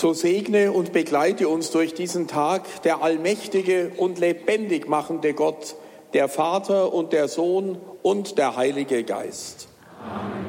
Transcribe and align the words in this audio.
So 0.00 0.14
segne 0.14 0.72
und 0.72 0.94
begleite 0.94 1.46
uns 1.46 1.72
durch 1.72 1.92
diesen 1.92 2.26
Tag 2.26 2.62
der 2.84 3.02
allmächtige 3.02 3.92
und 3.98 4.18
lebendig 4.18 4.88
machende 4.88 5.34
Gott, 5.34 5.74
der 6.14 6.30
Vater 6.30 6.94
und 6.94 7.12
der 7.12 7.28
Sohn 7.28 7.76
und 8.02 8.38
der 8.38 8.56
Heilige 8.56 9.04
Geist. 9.04 9.68
Amen. 10.02 10.46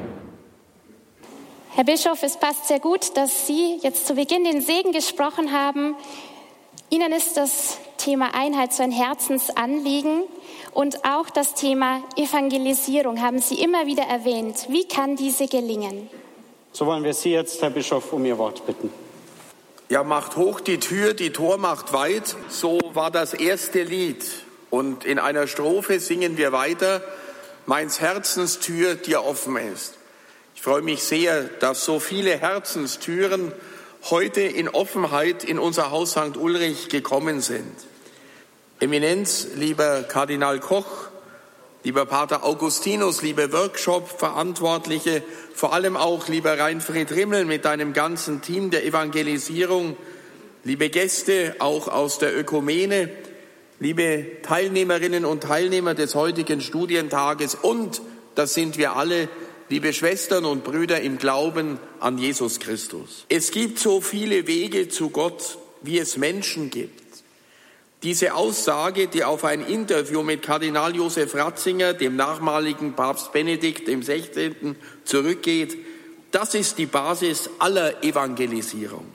Herr 1.74 1.84
Bischof, 1.84 2.22
es 2.22 2.38
passt 2.38 2.68
sehr 2.68 2.80
gut, 2.80 3.14
dass 3.14 3.46
Sie 3.46 3.76
jetzt 3.82 4.06
zu 4.06 4.14
Beginn 4.14 4.44
den 4.44 4.62
Segen 4.62 4.90
gesprochen 4.90 5.52
haben. 5.52 5.96
Ihnen 6.88 7.12
ist 7.12 7.36
das 7.36 7.76
Thema 7.98 8.34
Einheit 8.34 8.72
so 8.72 8.82
ein 8.82 8.90
Herzensanliegen 8.90 10.22
und 10.72 11.04
auch 11.04 11.28
das 11.28 11.52
Thema 11.52 12.00
Evangelisierung 12.16 13.20
haben 13.20 13.40
Sie 13.40 13.62
immer 13.62 13.84
wieder 13.84 14.04
erwähnt. 14.04 14.64
Wie 14.70 14.88
kann 14.88 15.14
diese 15.16 15.46
gelingen? 15.46 16.08
So 16.72 16.86
wollen 16.86 17.04
wir 17.04 17.12
Sie 17.12 17.32
jetzt, 17.32 17.60
Herr 17.60 17.68
Bischof, 17.68 18.14
um 18.14 18.24
Ihr 18.24 18.38
Wort 18.38 18.64
bitten. 18.64 19.01
Ja, 19.92 20.04
macht 20.04 20.36
hoch 20.36 20.62
die 20.62 20.80
Tür, 20.80 21.12
die 21.12 21.34
Tor 21.34 21.58
macht 21.58 21.92
weit. 21.92 22.34
So 22.48 22.80
war 22.94 23.10
das 23.10 23.34
erste 23.34 23.82
Lied. 23.82 24.24
Und 24.70 25.04
in 25.04 25.18
einer 25.18 25.46
Strophe 25.46 26.00
singen 26.00 26.38
wir 26.38 26.50
weiter, 26.50 27.02
meins 27.66 28.00
Herzenstür 28.00 28.94
dir 28.94 29.22
offen 29.22 29.54
ist. 29.58 29.98
Ich 30.54 30.62
freue 30.62 30.80
mich 30.80 31.02
sehr, 31.02 31.42
dass 31.42 31.84
so 31.84 32.00
viele 32.00 32.38
Herzenstüren 32.38 33.52
heute 34.08 34.40
in 34.40 34.70
Offenheit 34.70 35.44
in 35.44 35.58
unser 35.58 35.90
Haus 35.90 36.12
St. 36.12 36.38
Ulrich 36.38 36.88
gekommen 36.88 37.42
sind. 37.42 37.76
Eminenz, 38.80 39.48
lieber 39.56 40.04
Kardinal 40.04 40.58
Koch, 40.60 41.10
lieber 41.84 42.06
Pater 42.06 42.44
Augustinus, 42.44 43.22
liebe 43.22 43.52
Workshop-Verantwortliche, 43.52 45.22
vor 45.54 45.72
allem 45.72 45.96
auch 45.96 46.28
lieber 46.28 46.58
Reinfried 46.58 47.10
Rimmel 47.10 47.44
mit 47.44 47.64
deinem 47.64 47.92
ganzen 47.92 48.40
Team 48.40 48.70
der 48.70 48.84
Evangelisierung, 48.86 49.96
liebe 50.64 50.90
Gäste 50.90 51.56
auch 51.58 51.88
aus 51.88 52.18
der 52.18 52.38
Ökumene, 52.38 53.10
liebe 53.80 54.26
Teilnehmerinnen 54.42 55.24
und 55.24 55.42
Teilnehmer 55.42 55.94
des 55.94 56.14
heutigen 56.14 56.60
Studientages 56.60 57.56
und, 57.56 58.00
das 58.34 58.54
sind 58.54 58.78
wir 58.78 58.96
alle, 58.96 59.28
liebe 59.68 59.92
Schwestern 59.92 60.44
und 60.44 60.62
Brüder 60.64 61.00
im 61.00 61.18
Glauben 61.18 61.78
an 61.98 62.16
Jesus 62.16 62.60
Christus. 62.60 63.24
Es 63.28 63.50
gibt 63.50 63.78
so 63.78 64.00
viele 64.00 64.46
Wege 64.46 64.88
zu 64.88 65.10
Gott, 65.10 65.58
wie 65.82 65.98
es 65.98 66.16
Menschen 66.16 66.70
gibt. 66.70 67.01
Diese 68.02 68.34
Aussage, 68.34 69.06
die 69.06 69.22
auf 69.22 69.44
ein 69.44 69.64
Interview 69.64 70.24
mit 70.24 70.42
Kardinal 70.42 70.96
Josef 70.96 71.36
Ratzinger, 71.36 71.94
dem 71.94 72.16
nachmaligen 72.16 72.94
Papst 72.94 73.32
Benedikt 73.32 73.86
16. 73.86 74.74
zurückgeht, 75.04 75.78
das 76.32 76.54
ist 76.54 76.78
die 76.78 76.86
Basis 76.86 77.48
aller 77.60 78.02
Evangelisierung. 78.02 79.06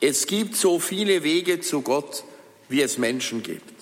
Es 0.00 0.26
gibt 0.26 0.56
so 0.56 0.78
viele 0.78 1.24
Wege 1.24 1.60
zu 1.60 1.82
Gott, 1.82 2.24
wie 2.70 2.80
es 2.80 2.96
Menschen 2.96 3.42
gibt. 3.42 3.74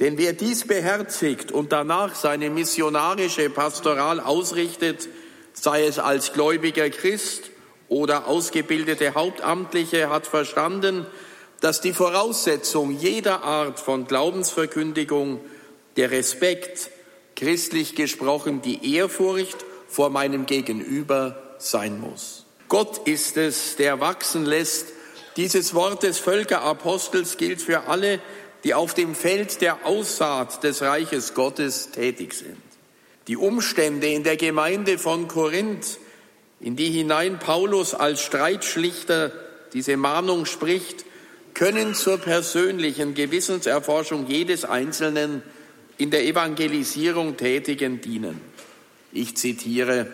Denn 0.00 0.18
wer 0.18 0.34
dies 0.34 0.66
beherzigt 0.66 1.50
und 1.50 1.72
danach 1.72 2.14
seine 2.14 2.50
missionarische 2.50 3.48
Pastoral 3.48 4.20
ausrichtet, 4.20 5.08
sei 5.54 5.86
es 5.86 5.98
als 5.98 6.34
gläubiger 6.34 6.90
Christ 6.90 7.50
oder 7.88 8.26
ausgebildete 8.26 9.14
Hauptamtliche, 9.14 10.10
hat 10.10 10.26
verstanden, 10.26 11.06
dass 11.66 11.80
die 11.80 11.94
Voraussetzung 11.94 12.96
jeder 12.96 13.42
Art 13.42 13.80
von 13.80 14.06
Glaubensverkündigung 14.06 15.40
der 15.96 16.12
Respekt, 16.12 16.90
christlich 17.34 17.96
gesprochen 17.96 18.62
die 18.62 18.94
Ehrfurcht 18.94 19.64
vor 19.88 20.10
meinem 20.10 20.46
Gegenüber 20.46 21.56
sein 21.58 22.00
muss. 22.00 22.44
Gott 22.68 23.08
ist 23.08 23.36
es, 23.36 23.74
der 23.74 23.98
wachsen 23.98 24.44
lässt. 24.44 24.92
Dieses 25.36 25.74
Wort 25.74 26.04
des 26.04 26.20
Völkerapostels 26.20 27.36
gilt 27.36 27.60
für 27.60 27.88
alle, 27.88 28.20
die 28.62 28.72
auf 28.72 28.94
dem 28.94 29.16
Feld 29.16 29.60
der 29.60 29.84
Aussaat 29.86 30.62
des 30.62 30.82
Reiches 30.82 31.34
Gottes 31.34 31.90
tätig 31.90 32.34
sind. 32.34 32.62
Die 33.26 33.36
Umstände 33.36 34.06
in 34.06 34.22
der 34.22 34.36
Gemeinde 34.36 34.98
von 34.98 35.26
Korinth, 35.26 35.98
in 36.60 36.76
die 36.76 36.90
hinein 36.90 37.40
Paulus 37.40 37.92
als 37.92 38.22
Streitschlichter 38.22 39.32
diese 39.72 39.96
Mahnung 39.96 40.46
spricht, 40.46 41.04
können 41.56 41.94
zur 41.94 42.18
persönlichen 42.18 43.14
Gewissenserforschung 43.14 44.26
jedes 44.26 44.66
Einzelnen 44.66 45.42
in 45.96 46.10
der 46.10 46.26
Evangelisierung 46.26 47.38
Tätigen 47.38 48.02
dienen. 48.02 48.42
Ich 49.10 49.38
zitiere, 49.38 50.06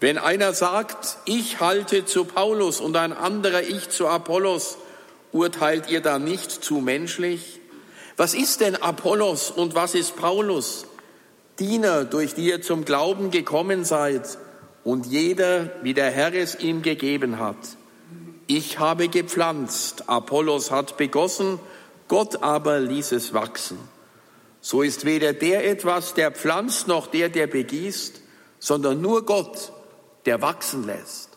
wenn 0.00 0.18
einer 0.18 0.54
sagt, 0.54 1.18
ich 1.24 1.60
halte 1.60 2.04
zu 2.04 2.24
Paulus 2.24 2.80
und 2.80 2.96
ein 2.96 3.12
anderer 3.12 3.62
ich 3.62 3.90
zu 3.90 4.08
Apollos, 4.08 4.76
urteilt 5.30 5.88
ihr 5.88 6.00
da 6.00 6.18
nicht 6.18 6.50
zu 6.50 6.80
menschlich? 6.80 7.60
Was 8.16 8.34
ist 8.34 8.60
denn 8.60 8.74
Apollos 8.74 9.52
und 9.52 9.76
was 9.76 9.94
ist 9.94 10.16
Paulus? 10.16 10.86
Diener, 11.60 12.04
durch 12.04 12.34
die 12.34 12.46
ihr 12.46 12.60
zum 12.60 12.84
Glauben 12.84 13.30
gekommen 13.30 13.84
seid 13.84 14.36
und 14.82 15.06
jeder, 15.06 15.70
wie 15.82 15.94
der 15.94 16.10
Herr 16.10 16.34
es 16.34 16.58
ihm 16.58 16.82
gegeben 16.82 17.38
hat. 17.38 17.56
Ich 18.46 18.78
habe 18.78 19.08
gepflanzt, 19.08 20.08
Apollos 20.08 20.70
hat 20.70 20.96
begossen, 20.96 21.58
Gott 22.06 22.42
aber 22.42 22.78
ließ 22.78 23.12
es 23.12 23.34
wachsen. 23.34 23.78
So 24.60 24.82
ist 24.82 25.04
weder 25.04 25.32
der 25.32 25.68
etwas, 25.68 26.14
der 26.14 26.30
pflanzt, 26.30 26.86
noch 26.86 27.08
der, 27.08 27.28
der 27.28 27.48
begießt, 27.48 28.20
sondern 28.58 29.00
nur 29.00 29.26
Gott, 29.26 29.72
der 30.26 30.42
wachsen 30.42 30.84
lässt. 30.84 31.30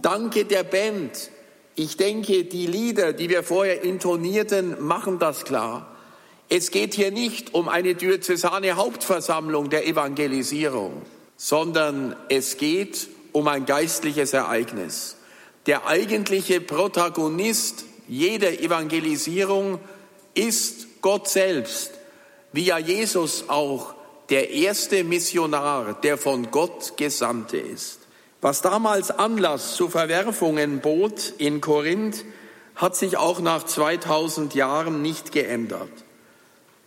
Danke 0.00 0.44
der 0.44 0.62
Band. 0.62 1.30
Ich 1.74 1.96
denke, 1.96 2.44
die 2.44 2.66
Lieder, 2.66 3.12
die 3.12 3.28
wir 3.28 3.42
vorher 3.42 3.82
intonierten, 3.82 4.84
machen 4.84 5.18
das 5.18 5.44
klar. 5.44 5.96
Es 6.48 6.70
geht 6.70 6.94
hier 6.94 7.10
nicht 7.10 7.54
um 7.54 7.68
eine 7.68 7.94
diözesane 7.94 8.76
Hauptversammlung 8.76 9.70
der 9.70 9.86
Evangelisierung, 9.86 11.02
sondern 11.36 12.14
es 12.28 12.56
geht 12.56 13.08
um 13.32 13.48
ein 13.48 13.64
geistliches 13.64 14.32
Ereignis. 14.32 15.16
Der 15.66 15.86
eigentliche 15.86 16.60
Protagonist 16.60 17.84
jeder 18.08 18.50
Evangelisierung 18.60 19.78
ist 20.34 21.00
Gott 21.02 21.28
selbst, 21.28 21.92
wie 22.52 22.64
ja 22.64 22.78
Jesus 22.78 23.44
auch 23.48 23.94
der 24.28 24.50
erste 24.50 25.04
Missionar, 25.04 26.00
der 26.02 26.18
von 26.18 26.50
Gott 26.50 26.96
Gesandte 26.96 27.58
ist. 27.58 28.00
Was 28.40 28.60
damals 28.60 29.12
Anlass 29.12 29.76
zu 29.76 29.88
Verwerfungen 29.88 30.80
bot 30.80 31.34
in 31.38 31.60
Korinth, 31.60 32.24
hat 32.74 32.96
sich 32.96 33.16
auch 33.16 33.40
nach 33.40 33.64
2000 33.64 34.54
Jahren 34.54 35.00
nicht 35.00 35.30
geändert. 35.30 35.90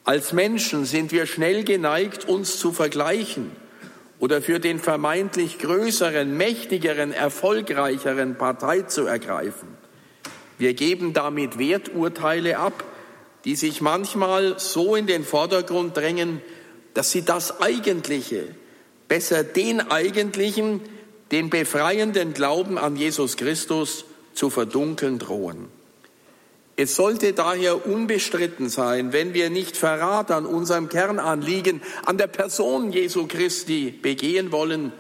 Als 0.04 0.34
Menschen 0.34 0.86
sind 0.86 1.14
wir 1.14 1.28
schnell 1.28 1.64
geneigt, 1.64 2.28
uns 2.28 2.60
zu 2.60 2.74
vergleichen 2.74 3.52
oder 4.20 4.42
für 4.42 4.60
den 4.60 4.80
vermeintlich 4.80 5.60
größeren, 5.60 6.36
mächtigeren, 6.36 7.12
erfolgreicheren 7.12 8.38
Partei 8.38 8.84
zu 8.84 9.06
ergreifen. 9.06 9.68
Wir 10.58 10.74
geben 10.74 11.14
damit 11.14 11.60
Werturteile 11.60 12.58
ab, 12.58 12.84
die 13.44 13.56
sich 13.56 13.82
manchmal 13.82 14.58
so 14.58 14.96
in 14.96 15.06
den 15.06 15.24
Vordergrund 15.24 15.98
drängen, 15.98 16.42
dass 16.94 17.12
sie 17.12 17.24
das 17.24 17.62
Eigentliche, 17.62 18.48
besser 19.08 19.44
den 19.44 19.92
Eigentlichen, 19.92 20.82
den 21.32 21.50
befreienden 21.50 22.34
Glauben 22.34 22.78
an 22.78 22.96
Jesus 22.96 23.38
Christus 23.38 24.06
zu 24.34 24.50
verdunkeln 24.50 25.20
drohen. 25.20 25.68
Es 26.78 26.96
sollte 26.96 27.32
daher 27.32 27.88
unbestritten 27.88 28.68
sein, 28.68 29.14
wenn 29.14 29.34
wir 29.34 29.50
nicht 29.50 29.78
Verrat 29.78 30.30
an 30.30 30.46
unserem 30.46 30.90
Kernanliegen, 30.90 31.82
an 32.06 32.18
der 32.18 32.28
Person 32.28 32.92
Jesu 32.92 33.28
Christi 33.28 33.92
begehen 33.92 34.52
wollen, 34.52 34.92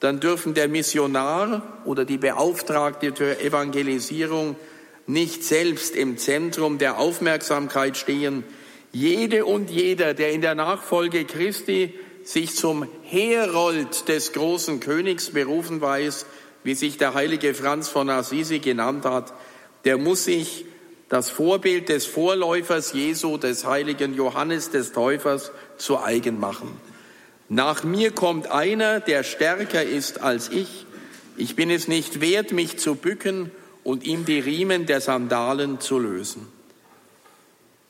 dann 0.00 0.18
dürfen 0.18 0.54
der 0.54 0.68
Missionar 0.68 1.80
oder 1.84 2.06
die 2.06 2.16
Beauftragte 2.16 3.12
zur 3.12 3.38
Evangelisierung 3.38 4.56
nicht 5.06 5.44
selbst 5.44 5.94
im 5.94 6.16
Zentrum 6.16 6.78
der 6.78 6.98
Aufmerksamkeit 6.98 7.98
stehen. 7.98 8.44
Jede 8.92 9.44
und 9.44 9.70
jeder, 9.70 10.14
der 10.14 10.32
in 10.32 10.40
der 10.40 10.54
Nachfolge 10.54 11.26
Christi 11.26 11.92
sich 12.24 12.54
zum 12.56 12.88
Herold 13.02 14.08
des 14.08 14.32
großen 14.32 14.80
Königs 14.80 15.30
berufen 15.30 15.82
weiß, 15.82 16.24
wie 16.64 16.74
sich 16.74 16.96
der 16.96 17.12
heilige 17.12 17.52
Franz 17.52 17.88
von 17.88 18.08
Assisi 18.08 18.58
genannt 18.58 19.04
hat, 19.04 19.34
der 19.84 19.98
muss 19.98 20.24
sich 20.24 20.64
das 21.10 21.28
Vorbild 21.28 21.88
des 21.88 22.06
Vorläufers 22.06 22.92
Jesu, 22.92 23.36
des 23.36 23.66
heiligen 23.66 24.14
Johannes 24.14 24.70
des 24.70 24.92
Täufers, 24.92 25.50
zu 25.76 26.00
eigen 26.00 26.38
machen. 26.38 26.70
Nach 27.48 27.82
mir 27.82 28.12
kommt 28.12 28.48
einer, 28.50 29.00
der 29.00 29.24
stärker 29.24 29.82
ist 29.82 30.22
als 30.22 30.50
ich. 30.50 30.86
Ich 31.36 31.56
bin 31.56 31.68
es 31.68 31.88
nicht 31.88 32.20
wert, 32.20 32.52
mich 32.52 32.78
zu 32.78 32.94
bücken 32.94 33.50
und 33.82 34.04
ihm 34.04 34.24
die 34.24 34.38
Riemen 34.38 34.86
der 34.86 35.00
Sandalen 35.00 35.80
zu 35.80 35.98
lösen. 35.98 36.46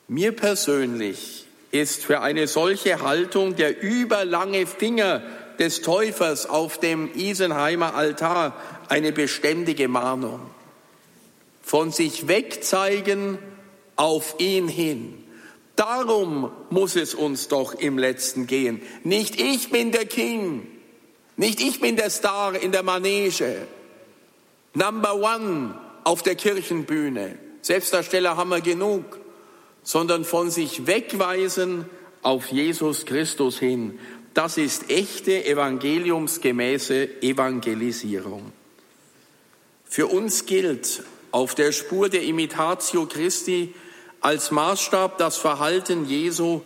Mir 0.08 0.32
persönlich 0.32 1.46
ist 1.72 2.02
für 2.02 2.22
eine 2.22 2.46
solche 2.46 3.02
Haltung 3.02 3.54
der 3.54 3.82
überlange 3.82 4.66
Finger 4.66 5.22
des 5.58 5.82
Täufers 5.82 6.48
auf 6.48 6.80
dem 6.80 7.10
Isenheimer 7.14 7.94
Altar 7.94 8.56
eine 8.88 9.12
beständige 9.12 9.88
Mahnung. 9.88 10.40
Von 11.70 11.92
sich 11.92 12.26
wegzeigen 12.26 13.38
auf 13.94 14.34
ihn 14.38 14.66
hin. 14.66 15.22
Darum 15.76 16.50
muss 16.68 16.96
es 16.96 17.14
uns 17.14 17.46
doch 17.46 17.74
im 17.74 17.96
letzten 17.96 18.48
gehen. 18.48 18.82
Nicht 19.04 19.40
ich 19.40 19.70
bin 19.70 19.92
der 19.92 20.06
King, 20.06 20.66
nicht 21.36 21.60
ich 21.60 21.80
bin 21.80 21.94
der 21.94 22.10
Star 22.10 22.60
in 22.60 22.72
der 22.72 22.82
Manege, 22.82 23.68
Number 24.74 25.14
One 25.14 25.78
auf 26.02 26.24
der 26.24 26.34
Kirchenbühne. 26.34 27.38
Selbstdarsteller 27.62 28.36
haben 28.36 28.50
wir 28.50 28.62
genug, 28.62 29.20
sondern 29.84 30.24
von 30.24 30.50
sich 30.50 30.88
wegweisen 30.88 31.84
auf 32.22 32.48
Jesus 32.48 33.06
Christus 33.06 33.60
hin. 33.60 33.96
Das 34.34 34.58
ist 34.58 34.90
echte 34.90 35.44
evangeliumsgemäße 35.44 37.22
Evangelisierung. 37.22 38.50
Für 39.84 40.08
uns 40.08 40.46
gilt 40.46 41.04
auf 41.30 41.54
der 41.54 41.72
Spur 41.72 42.08
der 42.08 42.22
Imitatio 42.22 43.06
Christi 43.06 43.74
als 44.20 44.50
Maßstab 44.50 45.18
das 45.18 45.36
Verhalten 45.36 46.06
Jesu, 46.06 46.60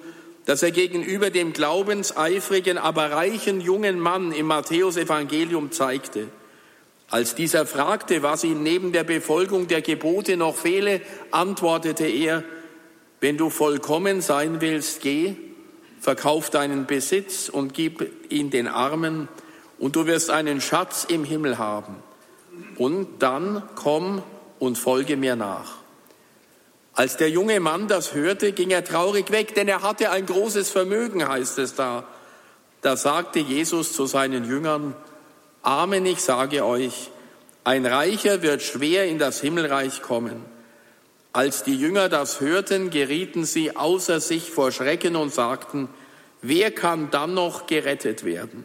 das 0.47 0.63
er 0.63 0.73
gegenüber 0.73 1.31
dem 1.31 1.53
glaubenseifrigen, 1.53 2.79
aber 2.79 3.13
reichen 3.13 3.61
jungen 3.61 4.01
Mann 4.01 4.33
im 4.33 4.47
Matthäusevangelium 4.47 5.73
zeigte. 5.73 6.29
Als 7.11 7.35
dieser 7.35 7.67
fragte, 7.67 8.23
was 8.23 8.45
ihm 8.45 8.63
neben 8.63 8.93
der 8.93 9.05
Befolgung 9.05 9.69
der 9.69 9.83
Gebote 9.83 10.37
noch 10.37 10.57
fehle, 10.57 11.01
antwortete 11.31 12.07
er, 12.07 12.43
wenn 13.21 13.37
du 13.37 13.51
vollkommen 13.51 14.21
sein 14.21 14.61
willst, 14.61 15.01
geh, 15.01 15.37
verkauf 16.01 16.51
deinen 16.51 16.87
Besitz 16.87 17.49
und 17.49 17.73
gib 17.73 18.11
ihn 18.31 18.51
den 18.51 18.69
Armen, 18.69 19.29
und 19.79 19.97
du 19.97 20.07
wirst 20.07 20.31
einen 20.31 20.61
Schatz 20.61 21.05
im 21.05 21.25
Himmel 21.25 21.59
haben. 21.59 21.97
Und 22.77 23.23
dann 23.23 23.63
komm 23.75 24.23
und 24.65 24.77
folge 24.77 25.17
mir 25.17 25.37
nach. 25.37 25.77
Als 26.95 27.17
der 27.17 27.31
junge 27.31 27.59
Mann 27.61 27.89
das 27.89 28.15
hörte, 28.15 28.53
ging 28.53 28.71
er 28.71 28.85
traurig 28.85 29.31
weg, 29.31 29.55
denn 29.55 29.69
er 29.69 29.83
hatte 29.83 30.11
ein 30.11 30.27
großes 30.27 30.71
Vermögen, 30.71 31.27
heißt 31.29 31.59
es 31.59 31.75
da. 31.75 32.05
Da 32.83 32.97
sagte 32.97 33.41
Jesus 33.41 33.93
zu 33.93 34.07
seinen 34.07 34.45
Jüngern, 34.45 34.95
Amen, 35.63 36.05
ich 36.07 36.21
sage 36.21 36.65
euch, 36.65 37.11
ein 37.65 37.87
Reicher 37.87 38.43
wird 38.43 38.63
schwer 38.63 39.07
in 39.07 39.19
das 39.19 39.41
Himmelreich 39.41 40.03
kommen. 40.03 40.45
Als 41.33 41.65
die 41.65 41.75
Jünger 41.75 42.09
das 42.09 42.41
hörten, 42.41 42.91
gerieten 42.91 43.45
sie 43.45 43.75
außer 43.75 44.21
sich 44.21 44.51
vor 44.51 44.71
Schrecken 44.71 45.17
und 45.17 45.33
sagten, 45.33 45.89
wer 46.43 46.71
kann 46.71 47.11
dann 47.11 47.35
noch 47.35 47.67
gerettet 47.67 48.25
werden? 48.25 48.65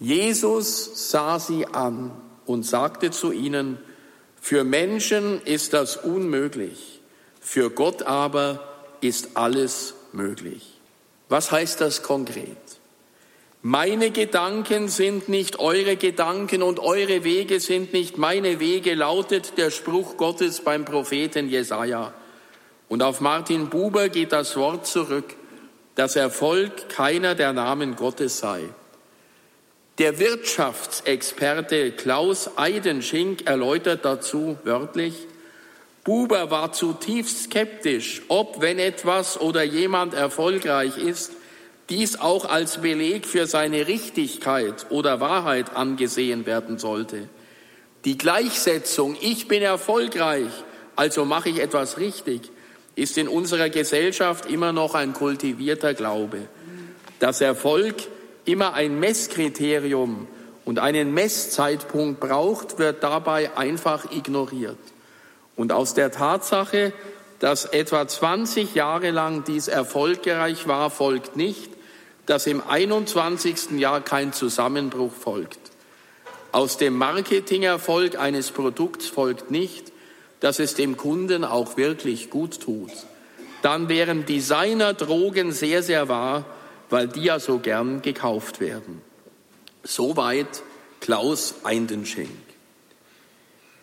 Jesus 0.00 1.10
sah 1.10 1.38
sie 1.38 1.64
an 1.66 2.10
und 2.44 2.64
sagte 2.64 3.12
zu 3.12 3.30
ihnen, 3.30 3.78
für 4.44 4.64
Menschen 4.64 5.40
ist 5.44 5.72
das 5.72 5.96
unmöglich, 5.96 7.00
für 7.40 7.70
Gott 7.70 8.02
aber 8.02 8.68
ist 9.00 9.36
alles 9.36 9.94
möglich. 10.10 10.80
Was 11.28 11.52
heißt 11.52 11.80
das 11.80 12.02
konkret? 12.02 12.58
Meine 13.62 14.10
Gedanken 14.10 14.88
sind 14.88 15.28
nicht 15.28 15.60
eure 15.60 15.94
Gedanken 15.94 16.64
und 16.64 16.80
eure 16.80 17.22
Wege 17.22 17.60
sind 17.60 17.92
nicht 17.92 18.18
meine 18.18 18.58
Wege, 18.58 18.94
lautet 18.94 19.56
der 19.58 19.70
Spruch 19.70 20.16
Gottes 20.16 20.60
beim 20.60 20.84
Propheten 20.84 21.48
Jesaja. 21.48 22.12
Und 22.88 23.04
auf 23.04 23.20
Martin 23.20 23.68
Buber 23.68 24.08
geht 24.08 24.32
das 24.32 24.56
Wort 24.56 24.88
zurück, 24.88 25.36
dass 25.94 26.16
Erfolg 26.16 26.88
keiner 26.88 27.36
der 27.36 27.52
Namen 27.52 27.94
Gottes 27.94 28.38
sei. 28.38 28.64
Der 29.98 30.18
Wirtschaftsexperte 30.18 31.92
Klaus 31.92 32.56
Eidenschink 32.56 33.46
erläutert 33.46 34.04
dazu 34.04 34.56
wörtlich, 34.64 35.14
Buber 36.02 36.50
war 36.50 36.72
zutiefst 36.72 37.44
skeptisch, 37.44 38.22
ob, 38.28 38.60
wenn 38.60 38.78
etwas 38.78 39.40
oder 39.40 39.62
jemand 39.62 40.14
erfolgreich 40.14 40.96
ist, 40.96 41.32
dies 41.90 42.18
auch 42.18 42.46
als 42.46 42.80
Beleg 42.80 43.26
für 43.26 43.46
seine 43.46 43.86
Richtigkeit 43.86 44.86
oder 44.88 45.20
Wahrheit 45.20 45.76
angesehen 45.76 46.46
werden 46.46 46.78
sollte. 46.78 47.28
Die 48.04 48.16
Gleichsetzung, 48.16 49.16
ich 49.20 49.46
bin 49.46 49.62
erfolgreich, 49.62 50.50
also 50.96 51.24
mache 51.24 51.50
ich 51.50 51.60
etwas 51.60 51.98
richtig, 51.98 52.50
ist 52.96 53.18
in 53.18 53.28
unserer 53.28 53.68
Gesellschaft 53.68 54.46
immer 54.46 54.72
noch 54.72 54.94
ein 54.94 55.12
kultivierter 55.12 55.94
Glaube. 55.94 56.38
Das 57.20 57.40
Erfolg 57.40 57.94
immer 58.44 58.74
ein 58.74 58.98
Messkriterium 58.98 60.26
und 60.64 60.78
einen 60.78 61.12
Messzeitpunkt 61.12 62.20
braucht, 62.20 62.78
wird 62.78 63.02
dabei 63.02 63.56
einfach 63.56 64.10
ignoriert. 64.12 64.78
Und 65.56 65.72
aus 65.72 65.94
der 65.94 66.10
Tatsache, 66.10 66.92
dass 67.40 67.64
etwa 67.64 68.06
20 68.06 68.74
Jahre 68.74 69.10
lang 69.10 69.44
dies 69.44 69.68
erfolgreich 69.68 70.66
war, 70.68 70.90
folgt 70.90 71.36
nicht, 71.36 71.70
dass 72.26 72.46
im 72.46 72.62
21. 72.66 73.72
Jahr 73.72 74.00
kein 74.00 74.32
Zusammenbruch 74.32 75.12
folgt. 75.12 75.58
Aus 76.52 76.76
dem 76.76 76.96
Marketingerfolg 76.96 78.18
eines 78.18 78.50
Produkts 78.50 79.06
folgt 79.06 79.50
nicht, 79.50 79.92
dass 80.40 80.58
es 80.58 80.74
dem 80.74 80.96
Kunden 80.96 81.44
auch 81.44 81.76
wirklich 81.76 82.30
gut 82.30 82.60
tut. 82.60 82.90
Dann 83.62 83.88
wären 83.88 84.26
Designerdrogen 84.26 85.52
sehr, 85.52 85.82
sehr 85.82 86.08
wahr, 86.08 86.44
weil 86.92 87.08
die 87.08 87.24
ja 87.24 87.40
so 87.40 87.58
gern 87.58 88.02
gekauft 88.02 88.60
werden. 88.60 89.00
Soweit 89.82 90.62
Klaus 91.00 91.54
Eindenschenk. 91.64 92.28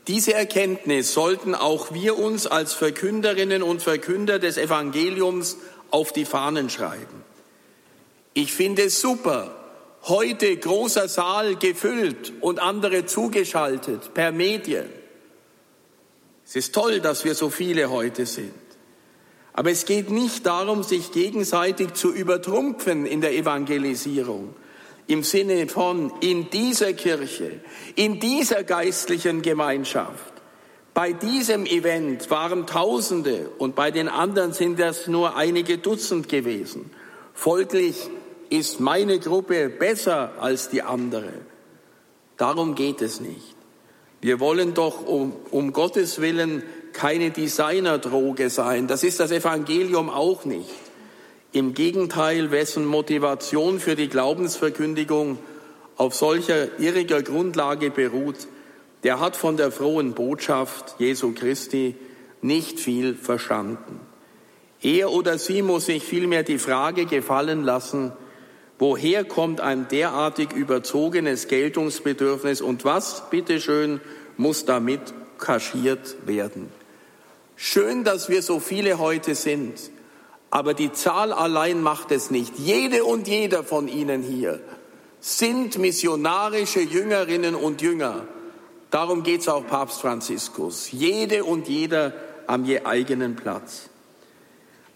Diese 0.07 0.33
Erkenntnis 0.33 1.13
sollten 1.13 1.56
auch 1.56 1.94
wir 1.94 2.17
uns 2.17 2.47
als 2.47 2.73
Verkünderinnen 2.73 3.63
und 3.63 3.81
Verkünder 3.81 4.39
des 4.39 4.57
Evangeliums 4.57 5.57
auf 5.91 6.13
die 6.13 6.25
Fahnen 6.25 6.69
schreiben. 6.69 7.23
Ich 8.33 8.53
finde 8.53 8.83
es 8.83 9.01
super, 9.01 9.56
heute 10.03 10.56
großer 10.56 11.09
Saal 11.09 11.56
gefüllt 11.56 12.33
und 12.41 12.59
andere 12.59 13.06
zugeschaltet 13.06 14.13
per 14.13 14.31
Medien. 14.31 14.88
Es 16.45 16.56
ist 16.56 16.73
toll, 16.73 17.01
dass 17.01 17.25
wir 17.25 17.35
so 17.35 17.50
viele 17.50 17.89
heute 17.89 18.25
sind. 18.25 18.69
Aber 19.59 19.71
es 19.71 19.83
geht 19.83 20.09
nicht 20.09 20.45
darum, 20.45 20.83
sich 20.83 21.11
gegenseitig 21.11 21.94
zu 21.94 22.13
übertrumpfen 22.13 23.06
in 23.06 23.19
der 23.19 23.33
Evangelisierung. 23.33 24.56
Im 25.06 25.21
Sinne 25.23 25.67
von 25.67 26.13
in 26.21 26.50
dieser 26.50 26.94
Kirche, 26.94 27.59
in 27.95 28.21
dieser 28.21 28.63
geistlichen 28.63 29.41
Gemeinschaft. 29.41 30.31
Bei 30.94 31.11
diesem 31.11 31.65
Event 31.65 32.31
waren 32.31 32.67
Tausende 32.67 33.50
und 33.57 33.75
bei 33.75 33.92
den 33.92 34.07
anderen 34.07 34.54
sind 34.54 34.80
das 34.80 35.07
nur 35.07 35.35
einige 35.35 35.78
Dutzend 35.78 36.30
gewesen. 36.30 36.92
Folglich 37.33 38.09
ist 38.49 38.80
meine 38.80 39.19
Gruppe 39.19 39.68
besser 39.68 40.35
als 40.39 40.69
die 40.69 40.83
andere. 40.83 41.33
Darum 42.37 42.75
geht 42.75 43.01
es 43.01 43.19
nicht. 43.19 43.58
Wir 44.21 44.40
wollen 44.40 44.73
doch 44.73 45.06
um, 45.06 45.33
um 45.52 45.73
Gottes 45.73 46.19
Willen 46.19 46.64
keine 46.94 47.31
Designerdroge 47.31 48.49
sein. 48.49 48.88
Das 48.88 49.04
ist 49.04 49.19
das 49.19 49.31
Evangelium 49.31 50.09
auch 50.09 50.45
nicht. 50.45 50.69
Im 51.52 51.73
Gegenteil, 51.73 52.52
wessen 52.52 52.85
Motivation 52.85 53.80
für 53.80 53.95
die 53.95 54.09
Glaubensverkündigung 54.09 55.40
auf 55.95 56.14
solcher 56.14 56.80
irriger 56.80 57.23
Grundlage 57.23 57.90
beruht, 57.90 58.47
der 59.04 59.19
hat 59.19 59.35
von 59.35 59.57
der 59.57 59.71
frohen 59.71 60.14
Botschaft 60.14 60.95
Jesu 60.99 61.33
Christi 61.33 61.95
nicht 62.42 62.80
viel 62.80 63.16
verstanden. 63.16 63.99
Er 64.81 65.11
oder 65.11 65.38
sie 65.38 65.61
muss 65.61 65.88
sich 65.88 66.04
vielmehr 66.04 66.44
die 66.44 66.57
Frage 66.57 67.06
gefallen 67.06 67.64
lassen, 67.64 68.11
woher 68.80 69.26
kommt 69.26 69.62
ein 69.62 69.88
derartig 69.90 70.54
überzogenes 70.54 71.48
Geltungsbedürfnis 71.48 72.62
und 72.62 72.86
was, 72.86 73.30
bitteschön, 73.30 74.02
muss 74.38 74.66
damit 74.66 75.02
kaschiert 75.38 76.16
werden? 76.26 76.71
Schön, 77.56 78.06
dass 78.06 78.30
wir 78.30 78.42
so 78.42 78.59
viele 78.59 78.98
heute 78.98 79.36
sind, 79.36 79.92
aber 80.50 80.74
die 80.74 80.94
Zahl 80.94 81.33
allein 81.33 81.81
macht 81.81 82.12
es 82.12 82.31
nicht. 82.31 82.57
Jede 82.57 83.04
und 83.04 83.28
jeder 83.28 83.64
von 83.64 83.88
Ihnen 83.88 84.24
hier 84.24 84.59
sind 85.19 85.78
missionarische 85.78 86.80
Jüngerinnen 86.80 87.56
und 87.56 87.81
Jünger. 87.81 88.26
Darum 88.90 89.24
geht 89.24 89.42
es 89.42 89.50
auch 89.50 89.68
Papst 89.68 90.00
Franziskus. 90.00 90.92
Jede 90.92 91.44
und 91.44 91.68
jeder 91.68 92.14
am 92.48 92.64
je 92.64 92.86
eigenen 92.86 93.36
Platz. 93.36 93.90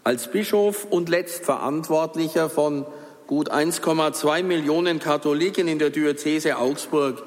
Als 0.03 0.31
Bischof 0.31 0.85
und 0.89 1.09
Letztverantwortlicher 1.09 2.49
von 2.49 2.85
gut 3.27 3.51
1,2 3.51 4.43
Millionen 4.43 4.99
Katholiken 4.99 5.67
in 5.67 5.79
der 5.79 5.89
Diözese 5.89 6.57
Augsburg 6.57 7.23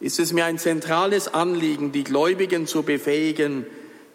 ist 0.00 0.18
es 0.18 0.32
mir 0.32 0.44
ein 0.44 0.58
zentrales 0.58 1.32
Anliegen, 1.32 1.92
die 1.92 2.04
Gläubigen 2.04 2.66
zu 2.66 2.82
befähigen, 2.82 3.66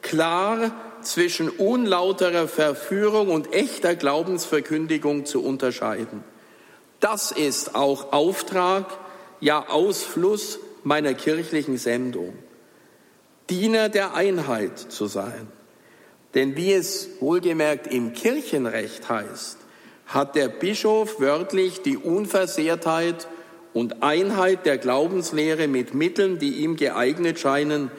klar 0.01 0.71
zwischen 1.01 1.49
unlauterer 1.49 2.47
Verführung 2.47 3.29
und 3.29 3.53
echter 3.53 3.95
Glaubensverkündigung 3.95 5.25
zu 5.25 5.43
unterscheiden. 5.43 6.23
Das 6.99 7.31
ist 7.31 7.75
auch 7.75 8.11
Auftrag, 8.11 8.85
ja 9.39 9.69
Ausfluss 9.69 10.59
meiner 10.83 11.13
kirchlichen 11.13 11.77
Sendung. 11.77 12.33
Diener 13.49 13.89
der 13.89 14.13
Einheit 14.13 14.77
zu 14.77 15.07
sein. 15.07 15.47
Denn 16.35 16.55
wie 16.55 16.73
es 16.73 17.09
wohlgemerkt 17.19 17.88
im 17.88 18.13
Kirchenrecht 18.13 19.09
heißt, 19.09 19.57
hat 20.09 20.35
der 20.35 20.49
Bischof 20.49 21.19
wörtlich 21.19 21.81
die 21.83 21.97
Unversehrtheit 21.97 23.27
und 23.73 24.01
Einheit 24.01 24.65
der 24.65 24.77
Glaubenslehre 24.77 25.67
mit 25.67 25.93
Mitteln, 25.93 26.39
die 26.39 26.57
ihm 26.57 26.75
geeignet 26.75 27.39
scheinen, 27.39 27.91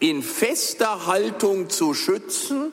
in 0.00 0.22
fester 0.22 1.06
Haltung 1.06 1.68
zu 1.68 1.94
schützen, 1.94 2.72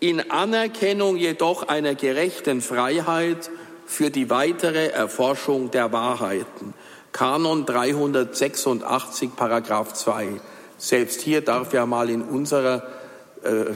in 0.00 0.30
Anerkennung 0.30 1.16
jedoch 1.16 1.66
einer 1.66 1.94
gerechten 1.94 2.60
Freiheit 2.60 3.50
für 3.86 4.10
die 4.10 4.28
weitere 4.30 4.88
Erforschung 4.88 5.70
der 5.70 5.90
Wahrheiten. 5.90 6.74
Kanon 7.10 7.64
386, 7.64 9.30
Paragraph 9.34 9.94
2. 9.94 10.40
Selbst 10.76 11.22
hier 11.22 11.40
darf 11.40 11.72
ja 11.72 11.86
mal 11.86 12.10
in 12.10 12.22
unserer 12.22 12.86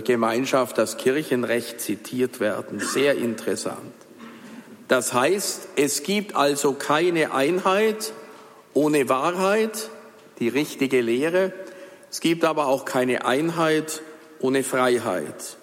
Gemeinschaft 0.04 0.78
das 0.78 0.97
Kirchenrecht 0.97 1.81
zitiert 1.81 2.40
werden. 2.40 2.81
Sehr 2.81 3.16
interessant. 3.16 3.92
Das 4.88 5.12
heißt, 5.12 5.69
es 5.76 6.02
gibt 6.02 6.37
also 6.37 6.73
keine 6.75 7.33
Einheit 7.33 8.12
ohne 8.75 9.09
Wahrheit, 9.09 9.88
die 10.38 10.49
richtige 10.49 11.00
Lehre. 11.00 11.52
Es 12.11 12.21
gibt 12.21 12.45
aber 12.45 12.66
auch 12.66 12.85
keine 12.85 13.25
Einheit 13.25 14.02
ohne 14.40 14.62
Freiheit. 14.62 15.57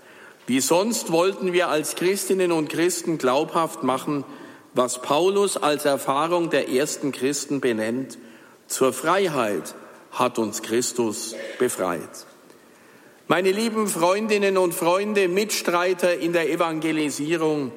Wie 0.47 0.61
sonst 0.61 1.11
wollten 1.11 1.53
wir 1.53 1.67
als 1.67 1.95
Christinnen 1.95 2.51
und 2.51 2.69
Christen 2.69 3.19
glaubhaft 3.19 3.83
machen, 3.83 4.23
was 4.73 5.01
Paulus 5.01 5.57
als 5.57 5.85
Erfahrung 5.85 6.49
der 6.49 6.69
ersten 6.69 7.11
Christen 7.11 7.61
benennt. 7.61 8.17
Zur 8.67 8.93
Freiheit 8.93 9.75
hat 10.11 10.39
uns 10.39 10.61
Christus 10.61 11.35
befreit. 11.59 12.25
Meine 13.31 13.51
lieben 13.51 13.87
Freundinnen 13.87 14.57
und 14.57 14.73
Freunde, 14.73 15.27
Mitstreiter 15.27 16.17
in 16.17 16.33
der 16.33 16.49
Evangelisierung, 16.49 17.71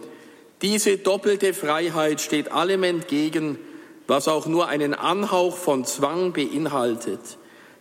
diese 0.62 0.96
doppelte 0.96 1.52
Freiheit 1.52 2.22
steht 2.22 2.50
allem 2.50 2.84
entgegen, 2.84 3.58
was 4.06 4.28
auch 4.28 4.46
nur 4.46 4.68
einen 4.68 4.94
Anhauch 4.94 5.58
von 5.58 5.84
Zwang 5.84 6.32
beinhaltet, 6.32 7.36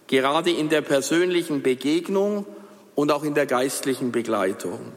gerade 0.07 0.51
in 0.51 0.67
der 0.67 0.81
persönlichen 0.81 1.61
Begegnung 1.61 2.45
und 2.93 3.09
auch 3.09 3.23
in 3.23 3.35
der 3.35 3.45
geistlichen 3.45 4.11
Begleitung. 4.11 4.91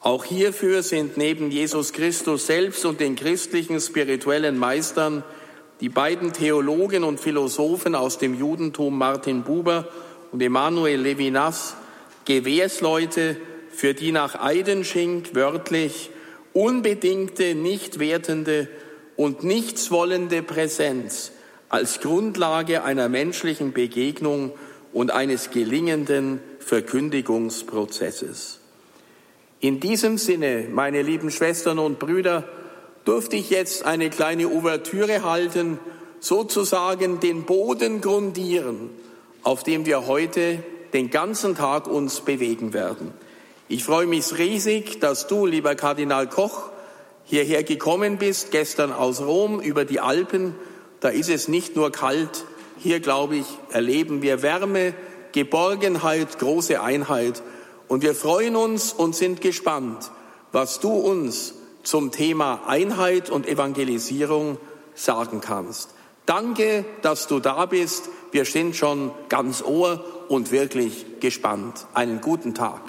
Auch 0.00 0.26
hierfür 0.26 0.82
sind 0.82 1.16
neben 1.16 1.50
Jesus 1.50 1.94
Christus 1.94 2.46
selbst 2.46 2.84
und 2.84 3.00
den 3.00 3.16
christlichen 3.16 3.80
spirituellen 3.80 4.58
Meistern 4.58 5.24
die 5.80 5.88
beiden 5.88 6.34
Theologen 6.34 7.04
und 7.04 7.20
Philosophen 7.20 7.94
aus 7.94 8.18
dem 8.18 8.38
Judentum 8.38 8.98
Martin 8.98 9.44
Buber 9.44 9.88
und 10.30 10.42
Emanuel 10.42 11.00
Levinas 11.00 11.74
Gewährsleute, 12.26 13.36
für 13.70 13.94
die 13.94 14.12
nach 14.12 14.38
Eidenschink 14.38 15.34
wörtlich 15.34 16.10
unbedingte, 16.52 17.54
nicht 17.54 17.98
wertende 17.98 18.68
und 19.16 19.44
nichtswollende 19.44 20.42
Präsenz 20.42 21.32
als 21.68 22.00
Grundlage 22.00 22.84
einer 22.84 23.08
menschlichen 23.08 23.72
Begegnung 23.72 24.52
und 24.92 25.10
eines 25.10 25.50
gelingenden 25.50 26.40
Verkündigungsprozesses. 26.60 28.60
In 29.60 29.80
diesem 29.80 30.18
Sinne, 30.18 30.68
meine 30.70 31.02
lieben 31.02 31.30
Schwestern 31.30 31.78
und 31.78 31.98
Brüder, 31.98 32.48
durfte 33.04 33.36
ich 33.36 33.50
jetzt 33.50 33.84
eine 33.84 34.10
kleine 34.10 34.48
Ouvertüre 34.48 35.22
halten, 35.22 35.78
sozusagen 36.20 37.20
den 37.20 37.44
Boden 37.44 38.00
grundieren, 38.00 38.90
auf 39.42 39.62
dem 39.62 39.86
wir 39.86 40.06
heute 40.06 40.62
den 40.92 41.10
ganzen 41.10 41.54
Tag 41.54 41.86
uns 41.86 42.20
bewegen 42.20 42.72
werden. 42.72 43.12
Ich 43.68 43.84
freue 43.84 44.06
mich 44.06 44.38
riesig, 44.38 45.00
dass 45.00 45.26
du, 45.26 45.46
lieber 45.46 45.74
Kardinal 45.74 46.28
Koch, 46.28 46.70
hierher 47.24 47.64
gekommen 47.64 48.18
bist, 48.18 48.52
gestern 48.52 48.92
aus 48.92 49.20
Rom 49.20 49.60
über 49.60 49.84
die 49.84 50.00
Alpen. 50.00 50.54
Da 51.00 51.08
ist 51.08 51.28
es 51.28 51.48
nicht 51.48 51.74
nur 51.74 51.90
kalt. 51.90 52.44
Hier, 52.78 53.00
glaube 53.00 53.36
ich, 53.36 53.46
erleben 53.70 54.22
wir 54.22 54.42
Wärme, 54.42 54.94
Geborgenheit, 55.32 56.38
große 56.38 56.80
Einheit. 56.80 57.42
Und 57.88 58.02
wir 58.02 58.14
freuen 58.14 58.56
uns 58.56 58.92
und 58.92 59.14
sind 59.14 59.40
gespannt, 59.40 60.10
was 60.52 60.80
du 60.80 60.90
uns 60.90 61.54
zum 61.82 62.12
Thema 62.12 62.62
Einheit 62.66 63.30
und 63.30 63.46
Evangelisierung 63.46 64.58
sagen 64.94 65.40
kannst. 65.40 65.90
Danke, 66.24 66.84
dass 67.02 67.28
du 67.28 67.38
da 67.38 67.66
bist. 67.66 68.08
Wir 68.32 68.44
sind 68.44 68.74
schon 68.74 69.12
ganz 69.28 69.62
ohr 69.62 70.04
und 70.28 70.50
wirklich 70.52 71.20
gespannt. 71.20 71.86
Einen 71.94 72.20
guten 72.20 72.54
Tag. 72.54 72.80